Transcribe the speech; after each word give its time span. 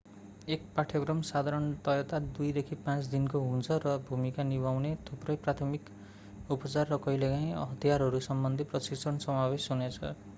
एक 0.47 0.61
पाठ्यक्रम 0.77 1.19
साधारणतया 1.27 2.19
2-5 2.37 3.09
दिनको 3.11 3.41
हुन्छ 3.41 3.77
र 3.83 3.93
भूमिका 4.07 4.45
निभाउने 4.53 4.93
थुप्रै 5.09 5.35
प्राथमिक 5.43 5.91
उपचार 6.49 6.91
र 6.93 6.99
कहिलेकाहिँ 7.05 7.53
हतियारहरूसम्बन्धी 7.65 8.67
प्रशिक्षण 8.73 9.23
समावेश 9.27 9.71
हुनेछ 9.71 10.03